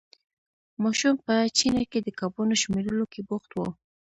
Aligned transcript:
ماشوم 0.83 1.15
په 1.25 1.33
چینه 1.57 1.83
کې 1.91 1.99
د 2.03 2.07
کبانو 2.19 2.55
شمېرلو 2.63 3.05
کې 3.13 3.21
بوخت 3.29 3.49
وو. 3.53 3.67